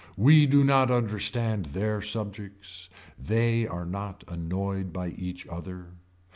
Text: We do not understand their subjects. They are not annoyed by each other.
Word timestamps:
We 0.17 0.47
do 0.47 0.63
not 0.63 0.89
understand 0.89 1.65
their 1.65 2.01
subjects. 2.01 2.89
They 3.19 3.67
are 3.67 3.85
not 3.85 4.23
annoyed 4.27 4.91
by 4.91 5.09
each 5.09 5.45
other. 5.45 5.89